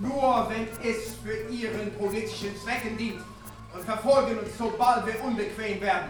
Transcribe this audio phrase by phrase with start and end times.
[0.00, 3.20] Nur wenn es für ihren politischen Zwecken dient
[3.74, 6.08] und verfolgen uns, sobald wir unbequem werden.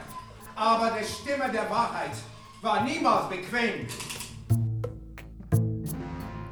[0.55, 2.13] Aber der Stimme der Wahrheit
[2.63, 3.87] war niemals bequem.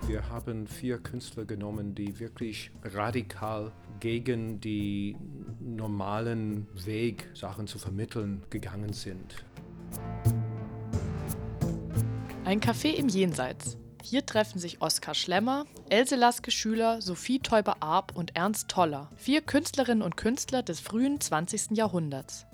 [0.09, 5.17] Wir haben vier Künstler genommen, die wirklich radikal gegen die
[5.61, 9.45] normalen Weg, Sachen zu vermitteln, gegangen sind.
[12.45, 13.77] Ein Café im Jenseits.
[14.03, 20.03] Hier treffen sich Oskar Schlemmer, Else Laske Schüler, Sophie Teuber-Arp und Ernst Toller, vier Künstlerinnen
[20.03, 21.73] und Künstler des frühen 20.
[21.73, 22.47] Jahrhunderts.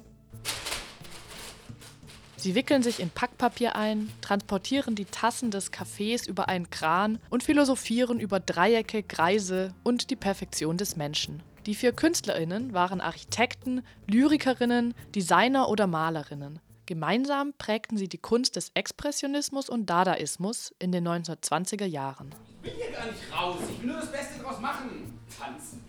[2.36, 7.42] Sie wickeln sich in Packpapier ein, transportieren die Tassen des Kaffees über einen Kran und
[7.42, 11.42] philosophieren über Dreiecke, Kreise und die Perfektion des Menschen.
[11.64, 16.58] Die vier KünstlerInnen waren Architekten, Lyrikerinnen, Designer oder Malerinnen.
[16.86, 22.34] Gemeinsam prägten sie die Kunst des Expressionismus und Dadaismus in den 1920er Jahren.
[22.62, 25.18] Ich will hier gar nicht raus, ich will nur das Beste draus machen.
[25.38, 25.82] Tanzen.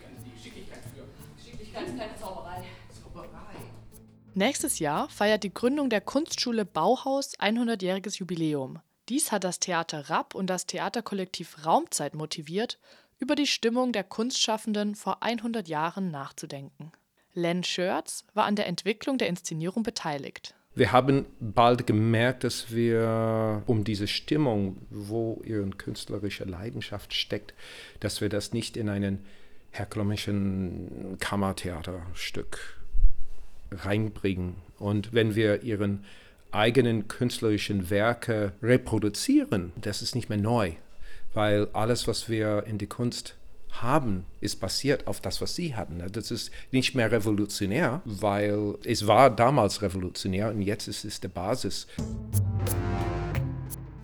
[0.00, 1.04] Ganz die Geschicklichkeit für.
[1.36, 2.64] Geschicklichkeit ist keine Zauberei.
[3.02, 3.56] Zauberei.
[4.34, 8.80] Nächstes Jahr feiert die Gründung der Kunstschule Bauhaus 100-jähriges Jubiläum.
[9.08, 12.80] Dies hat das Theater Rapp und das Theaterkollektiv Raumzeit motiviert,
[13.18, 16.90] über die Stimmung der Kunstschaffenden vor 100 Jahren nachzudenken.
[17.36, 20.54] Len Schertz war an der Entwicklung der Inszenierung beteiligt.
[20.74, 27.54] Wir haben bald gemerkt, dass wir um diese Stimmung, wo ihre künstlerische Leidenschaft steckt,
[28.00, 29.24] dass wir das nicht in einen
[29.70, 32.78] herkömmlichen Kammertheaterstück
[33.70, 34.56] reinbringen.
[34.78, 36.04] Und wenn wir ihren
[36.52, 40.72] eigenen künstlerischen Werke reproduzieren, das ist nicht mehr neu,
[41.34, 43.36] weil alles, was wir in die Kunst
[43.82, 46.02] haben, ist basiert auf das, was sie hatten.
[46.12, 51.28] Das ist nicht mehr revolutionär, weil es war damals revolutionär und jetzt ist es die
[51.28, 51.86] Basis.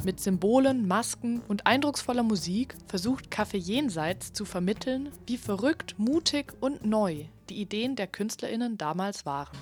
[0.05, 6.85] Mit Symbolen, Masken und eindrucksvoller Musik versucht Café Jenseits zu vermitteln, wie verrückt, mutig und
[6.85, 9.57] neu die Ideen der KünstlerInnen damals waren.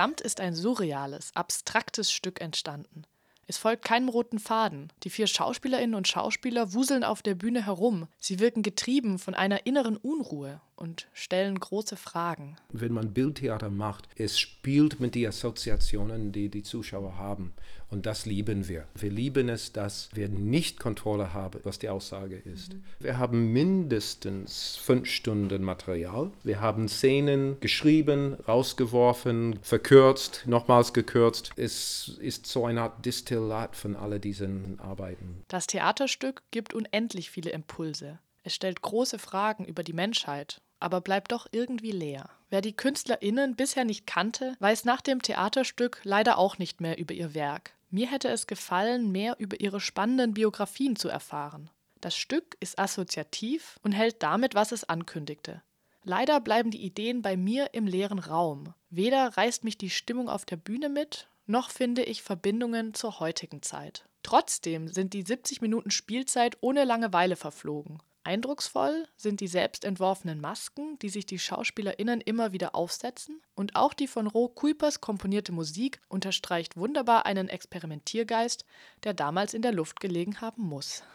[0.00, 3.02] Insgesamt ist ein surreales, abstraktes Stück entstanden.
[3.46, 4.90] Es folgt keinem roten Faden.
[5.02, 8.08] Die vier Schauspielerinnen und Schauspieler wuseln auf der Bühne herum.
[8.18, 12.56] Sie wirken getrieben von einer inneren Unruhe und stellen große Fragen.
[12.70, 17.52] Wenn man Bildtheater macht, es spielt mit den Assoziationen, die die Zuschauer haben.
[17.90, 18.86] Und das lieben wir.
[18.94, 22.76] Wir lieben es, dass wir nicht Kontrolle haben, was die Aussage ist.
[23.00, 26.30] Wir haben mindestens fünf Stunden Material.
[26.44, 31.50] Wir haben Szenen geschrieben, rausgeworfen, verkürzt, nochmals gekürzt.
[31.56, 35.42] Es ist so eine Art Distillat von all diesen Arbeiten.
[35.48, 38.20] Das Theaterstück gibt unendlich viele Impulse.
[38.42, 42.30] Es stellt große Fragen über die Menschheit, aber bleibt doch irgendwie leer.
[42.48, 47.14] Wer die KünstlerInnen bisher nicht kannte, weiß nach dem Theaterstück leider auch nicht mehr über
[47.14, 47.74] ihr Werk.
[47.90, 51.70] Mir hätte es gefallen, mehr über ihre spannenden Biografien zu erfahren.
[52.00, 55.62] Das Stück ist assoziativ und hält damit, was es ankündigte.
[56.02, 58.74] Leider bleiben die Ideen bei mir im leeren Raum.
[58.88, 63.60] Weder reißt mich die Stimmung auf der Bühne mit, noch finde ich Verbindungen zur heutigen
[63.60, 64.04] Zeit.
[64.22, 67.98] Trotzdem sind die 70 Minuten Spielzeit ohne Langeweile verflogen.
[68.22, 73.94] Eindrucksvoll sind die selbst entworfenen Masken, die sich die SchauspielerInnen immer wieder aufsetzen, und auch
[73.94, 78.66] die von Ro Kuipers komponierte Musik unterstreicht wunderbar einen Experimentiergeist,
[79.04, 81.02] der damals in der Luft gelegen haben muss.